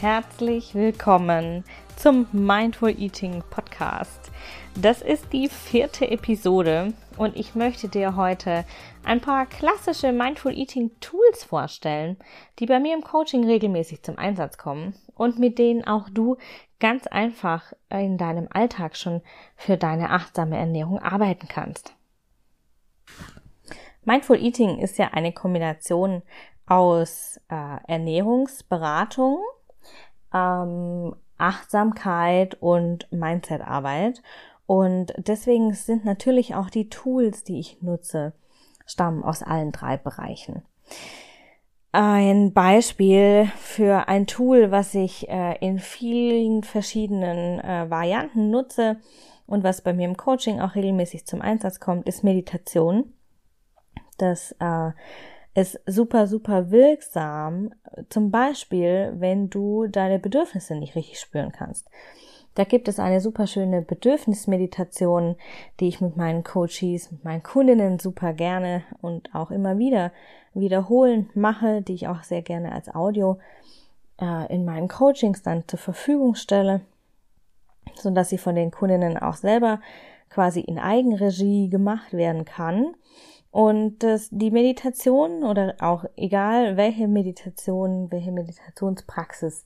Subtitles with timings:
[0.00, 1.64] Herzlich willkommen
[1.96, 4.30] zum Mindful Eating Podcast.
[4.74, 8.64] Das ist die vierte Episode und ich möchte dir heute
[9.04, 12.16] ein paar klassische Mindful Eating Tools vorstellen,
[12.58, 16.36] die bei mir im Coaching regelmäßig zum Einsatz kommen und mit denen auch du
[16.80, 19.22] ganz einfach in deinem Alltag schon
[19.56, 21.94] für deine achtsame Ernährung arbeiten kannst.
[24.04, 26.22] Mindful Eating ist ja eine Kombination
[26.66, 29.38] aus äh, Ernährungsberatung,
[30.32, 34.22] ähm, Achtsamkeit und Mindsetarbeit.
[34.66, 38.32] Und deswegen sind natürlich auch die Tools, die ich nutze,
[38.84, 40.62] stammen aus allen drei Bereichen.
[41.92, 48.96] Ein Beispiel für ein Tool, was ich äh, in vielen verschiedenen äh, Varianten nutze
[49.46, 53.14] und was bei mir im Coaching auch regelmäßig zum Einsatz kommt, ist Meditation.
[54.18, 54.90] Das äh,
[55.56, 57.70] ist super, super wirksam.
[58.10, 61.88] Zum Beispiel, wenn du deine Bedürfnisse nicht richtig spüren kannst.
[62.54, 65.36] Da gibt es eine super schöne Bedürfnismeditation,
[65.80, 70.12] die ich mit meinen Coaches, mit meinen Kundinnen super gerne und auch immer wieder
[70.54, 73.38] wiederholen mache, die ich auch sehr gerne als Audio
[74.20, 76.80] äh, in meinen Coachings dann zur Verfügung stelle,
[77.94, 79.80] so dass sie von den Kundinnen auch selber
[80.30, 82.94] quasi in Eigenregie gemacht werden kann.
[83.56, 89.64] Und das, die Meditation oder auch egal welche Meditation, welche Meditationspraxis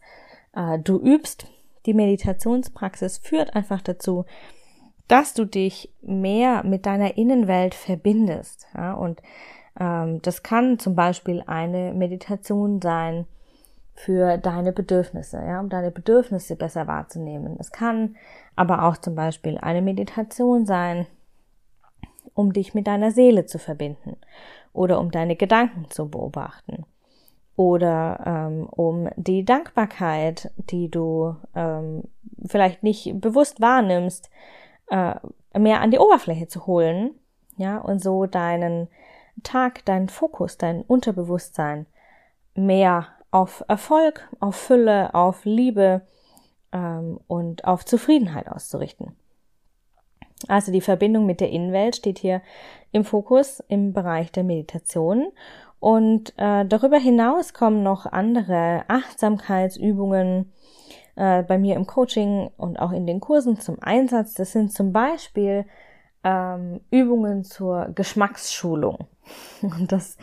[0.55, 1.49] äh, du übst,
[1.87, 4.27] die Meditationspraxis führt einfach dazu,
[5.09, 8.69] dass du dich mehr mit deiner Innenwelt verbindest.
[8.77, 8.93] Ja?
[8.93, 9.23] Und
[9.81, 13.27] ähm, das kann zum Beispiel eine Meditation sein
[13.97, 17.57] für deine Bedürfnisse, ja, um deine Bedürfnisse besser wahrzunehmen.
[17.59, 18.15] Es kann
[18.55, 21.09] aber auch zum Beispiel eine Meditation sein
[22.35, 24.17] um dich mit deiner Seele zu verbinden
[24.73, 26.85] oder um deine Gedanken zu beobachten
[27.57, 32.05] oder ähm, um die Dankbarkeit, die du ähm,
[32.47, 34.31] vielleicht nicht bewusst wahrnimmst,
[34.91, 35.15] äh,
[35.59, 37.11] mehr an die Oberfläche zu holen,
[37.59, 38.89] ja, und so deinen
[39.43, 41.85] Tag, deinen Fokus, dein Unterbewusstsein
[42.55, 46.01] mehr auf Erfolg, auf Fülle, auf Liebe
[46.73, 49.15] ähm, und auf Zufriedenheit auszurichten.
[50.49, 52.43] Also die Verbindung mit der Innenwelt steht hier
[52.93, 55.29] im Fokus im Bereich der Meditation.
[55.79, 60.53] Und äh, darüber hinaus kommen noch andere Achtsamkeitsübungen
[61.17, 64.35] äh, bei mir im Coaching und auch in den Kursen zum Einsatz.
[64.35, 65.65] Das sind zum Beispiel
[66.25, 69.07] ähm, Übungen zur Geschmacksschulung.
[69.63, 70.17] Und das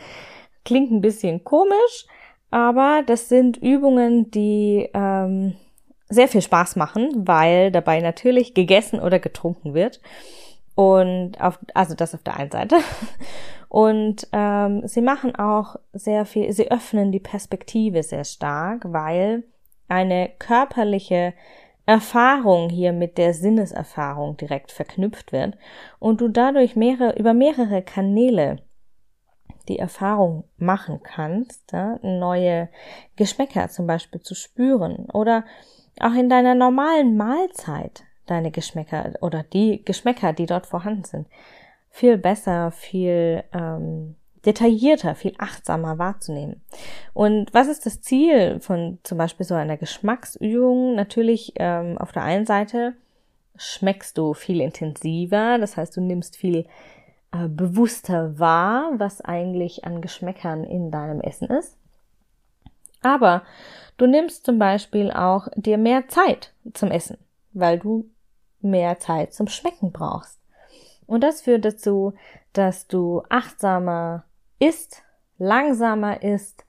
[0.64, 2.06] klingt ein bisschen komisch,
[2.50, 5.54] aber das sind Übungen, die ähm,
[6.08, 10.00] sehr viel Spaß machen, weil dabei natürlich gegessen oder getrunken wird.
[10.74, 12.76] Und auf, also das auf der einen Seite.
[13.68, 19.44] Und ähm, sie machen auch sehr viel, sie öffnen die Perspektive sehr stark, weil
[19.88, 21.34] eine körperliche
[21.84, 25.56] Erfahrung hier mit der Sinneserfahrung direkt verknüpft wird
[25.98, 28.58] und du dadurch mehrere, über mehrere Kanäle
[29.68, 32.68] die Erfahrung machen kannst, ja, neue
[33.16, 35.44] Geschmäcker zum Beispiel zu spüren oder
[36.02, 41.26] auch in deiner normalen Mahlzeit deine Geschmäcker oder die Geschmäcker, die dort vorhanden sind,
[41.90, 46.62] viel besser, viel ähm, detaillierter, viel achtsamer wahrzunehmen.
[47.12, 50.94] Und was ist das Ziel von zum Beispiel so einer Geschmacksübung?
[50.94, 52.94] Natürlich ähm, auf der einen Seite
[53.56, 56.66] schmeckst du viel intensiver, das heißt, du nimmst viel
[57.32, 61.77] äh, bewusster wahr, was eigentlich an Geschmäckern in deinem Essen ist.
[63.02, 63.42] Aber
[63.96, 67.18] du nimmst zum Beispiel auch dir mehr Zeit zum Essen,
[67.52, 68.10] weil du
[68.60, 70.40] mehr Zeit zum Schmecken brauchst.
[71.06, 72.14] Und das führt dazu,
[72.52, 74.24] dass du achtsamer
[74.58, 75.02] isst,
[75.38, 76.64] langsamer isst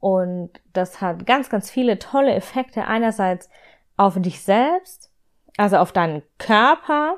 [0.00, 2.86] und das hat ganz, ganz viele tolle Effekte.
[2.86, 3.48] Einerseits
[3.96, 5.10] auf dich selbst,
[5.56, 7.16] also auf deinen Körper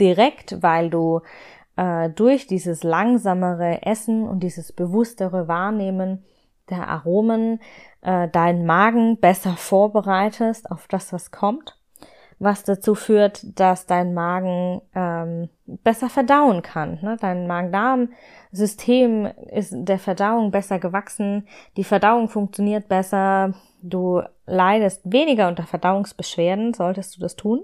[0.00, 1.20] direkt, weil du
[1.76, 6.24] äh, durch dieses langsamere Essen und dieses bewusstere Wahrnehmen
[6.70, 7.60] der Aromen
[8.02, 11.78] äh, deinen Magen besser vorbereitest auf das, was kommt,
[12.38, 16.98] was dazu führt, dass dein Magen ähm, besser verdauen kann.
[17.02, 17.16] Ne?
[17.20, 25.64] Dein Magen-Darm-System ist der Verdauung besser gewachsen, die Verdauung funktioniert besser, du leidest weniger unter
[25.64, 27.62] Verdauungsbeschwerden, solltest du das tun.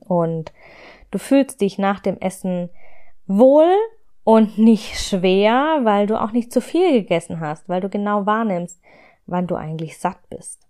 [0.00, 0.52] Und
[1.10, 2.70] du fühlst dich nach dem Essen
[3.26, 3.68] wohl
[4.26, 8.82] und nicht schwer, weil du auch nicht zu viel gegessen hast, weil du genau wahrnimmst,
[9.26, 10.66] wann du eigentlich satt bist.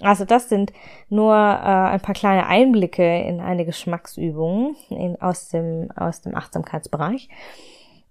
[0.00, 0.72] Also das sind
[1.10, 7.28] nur äh, ein paar kleine Einblicke in eine Geschmacksübung in, aus, dem, aus dem Achtsamkeitsbereich.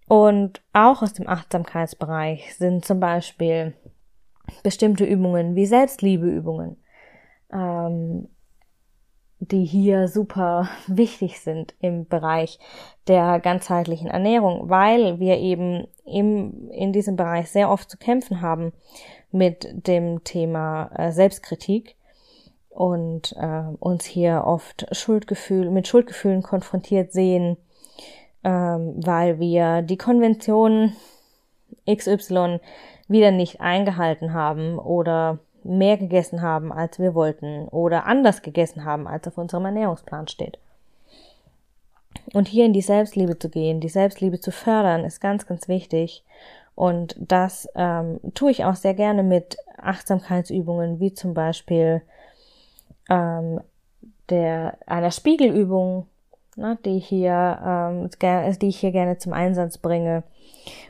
[0.07, 3.73] Und auch aus dem Achtsamkeitsbereich sind zum Beispiel
[4.61, 6.77] bestimmte Übungen wie Selbstliebeübungen,
[7.51, 8.29] ähm,
[9.51, 12.59] die hier super wichtig sind im Bereich
[13.07, 18.73] der ganzheitlichen Ernährung, weil wir eben im, in diesem Bereich sehr oft zu kämpfen haben
[19.31, 21.95] mit dem Thema äh, Selbstkritik
[22.69, 27.57] und äh, uns hier oft Schuldgefühl, mit Schuldgefühlen konfrontiert sehen,
[28.43, 30.93] ähm, weil wir die Konvention
[31.89, 32.59] XY
[33.07, 39.07] wieder nicht eingehalten haben oder mehr gegessen haben, als wir wollten oder anders gegessen haben,
[39.07, 40.57] als auf unserem Ernährungsplan steht.
[42.33, 46.23] Und hier in die Selbstliebe zu gehen, die Selbstliebe zu fördern, ist ganz, ganz wichtig.
[46.75, 52.01] Und das ähm, tue ich auch sehr gerne mit Achtsamkeitsübungen, wie zum Beispiel
[53.09, 53.59] ähm,
[54.29, 56.07] der einer Spiegelübung,
[56.55, 58.09] ne, die hier, ähm,
[58.59, 60.23] die ich hier gerne zum Einsatz bringe,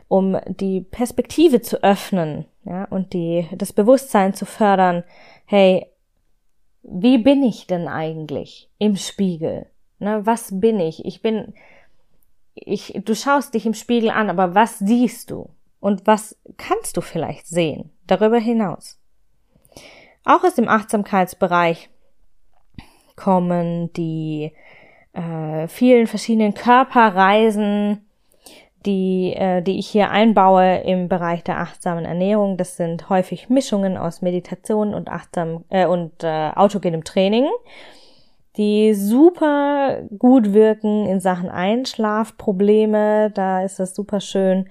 [0.08, 5.04] um die Perspektive zu öffnen, ja, und die das Bewusstsein zu fördern.
[5.46, 5.88] Hey,
[6.84, 9.68] wie bin ich denn eigentlich im Spiegel?
[10.00, 11.06] Ne, was bin ich?
[11.06, 11.54] Ich bin,
[12.56, 15.50] ich, du schaust dich im Spiegel an, aber was siehst du?
[15.80, 19.00] Und was kannst du vielleicht sehen darüber hinaus?
[20.26, 21.90] Auch aus dem Achtsamkeitsbereich
[23.16, 24.54] kommen die
[25.14, 28.06] äh, vielen verschiedenen Körperreisen,
[28.86, 32.58] die, äh, die ich hier einbaue im Bereich der achtsamen Ernährung.
[32.58, 37.48] Das sind häufig Mischungen aus Meditation und achtsam äh, und äh, autogenem Training,
[38.58, 43.32] die super gut wirken in Sachen Einschlafprobleme.
[43.32, 44.70] Da ist das super schön.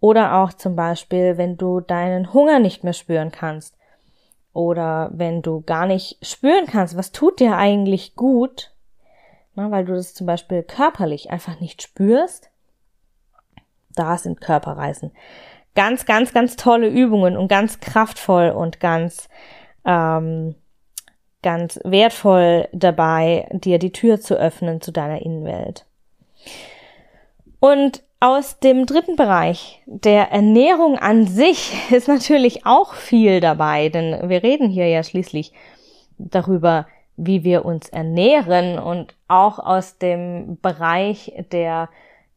[0.00, 3.76] Oder auch zum Beispiel, wenn du deinen Hunger nicht mehr spüren kannst.
[4.52, 8.72] Oder wenn du gar nicht spüren kannst, was tut dir eigentlich gut,
[9.54, 12.50] na, weil du das zum Beispiel körperlich einfach nicht spürst.
[13.98, 15.12] Da sind Körperreisen.
[15.74, 19.28] Ganz, ganz, ganz tolle Übungen und ganz kraftvoll und ganz,
[19.84, 20.54] ähm,
[21.42, 25.86] ganz wertvoll dabei, dir die Tür zu öffnen zu deiner Innenwelt.
[27.60, 34.28] Und aus dem dritten Bereich, der Ernährung an sich, ist natürlich auch viel dabei, denn
[34.28, 35.52] wir reden hier ja schließlich
[36.18, 36.86] darüber,
[37.16, 41.88] wie wir uns ernähren und auch aus dem Bereich der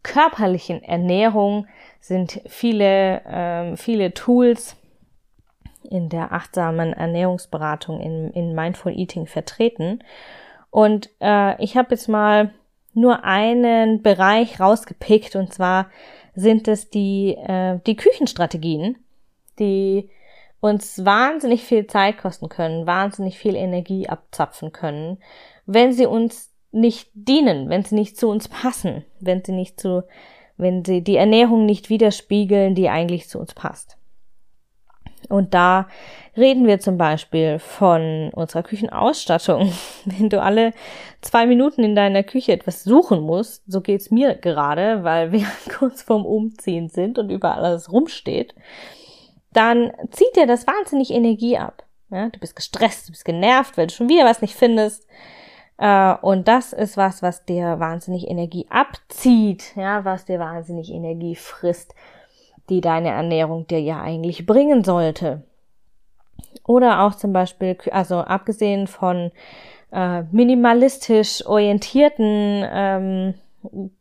[0.04, 1.68] körperlichen Ernährung
[2.00, 4.76] sind viele, äh, viele Tools
[5.84, 10.04] in der achtsamen Ernährungsberatung in, in Mindful Eating vertreten.
[10.70, 12.54] Und äh, ich habe jetzt mal
[12.94, 15.90] nur einen Bereich rausgepickt und zwar
[16.36, 18.98] sind es die, äh, die Küchenstrategien,
[19.60, 20.10] die
[20.62, 25.18] uns wahnsinnig viel Zeit kosten können, wahnsinnig viel Energie abzapfen können,
[25.66, 30.04] wenn sie uns nicht dienen, wenn sie nicht zu uns passen, wenn sie nicht zu,
[30.58, 33.98] wenn sie die Ernährung nicht widerspiegeln, die eigentlich zu uns passt.
[35.30, 35.88] Und da
[36.36, 39.72] reden wir zum Beispiel von unserer Küchenausstattung.
[40.06, 40.74] Wenn du alle
[41.22, 45.46] zwei Minuten in deiner Küche etwas suchen musst, so geht's mir gerade, weil wir
[45.78, 48.56] kurz vorm Umziehen sind und überall alles rumsteht,
[49.54, 51.86] dann zieht dir das wahnsinnig Energie ab.
[52.10, 55.08] Ja, du bist gestresst, du bist genervt, weil du schon wieder was nicht findest.
[55.78, 61.36] Äh, und das ist was, was dir wahnsinnig Energie abzieht, ja, was dir wahnsinnig Energie
[61.36, 61.96] frisst
[62.72, 65.44] die deine Ernährung dir ja eigentlich bringen sollte.
[66.66, 69.32] Oder auch zum Beispiel, also abgesehen von
[69.92, 73.34] äh, minimalistisch orientierten ähm,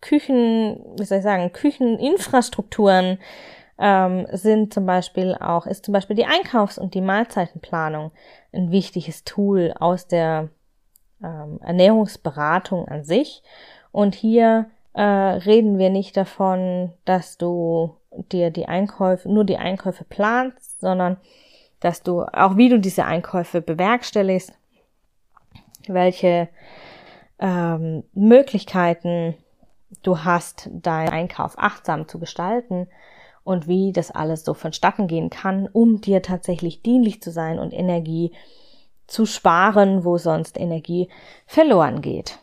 [0.00, 3.18] Küchen, wie soll ich sagen, Kücheninfrastrukturen
[3.78, 8.12] ähm, sind zum Beispiel auch, ist zum Beispiel die Einkaufs- und die Mahlzeitenplanung
[8.52, 10.48] ein wichtiges Tool aus der
[11.22, 13.42] ähm, Ernährungsberatung an sich.
[13.92, 17.96] Und hier äh, reden wir nicht davon, dass du
[18.32, 21.16] dir die Einkäufe, nur die Einkäufe planst, sondern
[21.80, 24.52] dass du auch wie du diese Einkäufe bewerkstelligst,
[25.86, 26.48] welche
[27.38, 29.34] ähm, Möglichkeiten
[30.02, 32.86] du hast, deinen Einkauf achtsam zu gestalten
[33.44, 37.72] und wie das alles so vonstatten gehen kann, um dir tatsächlich dienlich zu sein und
[37.72, 38.32] Energie
[39.10, 41.08] zu sparen, wo sonst Energie
[41.46, 42.38] verloren geht.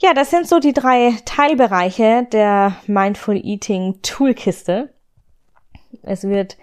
[0.00, 4.90] Ja, das sind so die drei Teilbereiche der Mindful Eating Toolkiste.
[6.02, 6.56] Es wird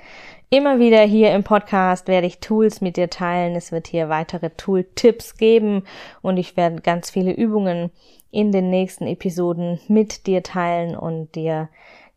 [0.49, 3.55] immer wieder hier im Podcast werde ich Tools mit dir teilen.
[3.55, 5.83] Es wird hier weitere Tool-Tipps geben
[6.21, 7.91] und ich werde ganz viele Übungen
[8.31, 11.69] in den nächsten Episoden mit dir teilen und dir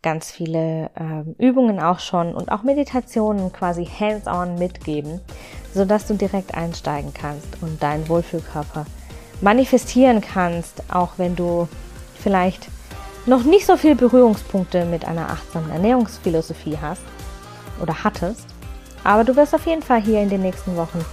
[0.02, 5.20] ganz viele äh, Übungen auch schon und auch Meditationen quasi hands-on mitgeben,
[5.78, 8.84] so dass du direkt einsteigen kannst und deinen Wohlfühlkörper
[9.40, 11.68] manifestieren kannst, auch wenn du
[12.20, 12.68] vielleicht
[13.26, 17.02] noch nicht so viel Berührungspunkte mit einer achtsamen Ernährungsphilosophie hast
[17.80, 18.46] oder hattest.
[19.04, 21.04] Aber du wirst auf jeden Fall hier in den nächsten Wochen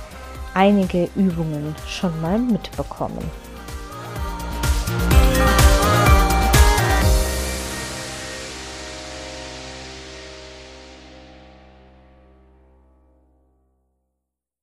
[0.55, 3.29] einige Übungen schon mal mitbekommen.